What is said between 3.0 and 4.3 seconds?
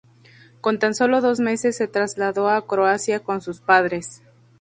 con sus padres.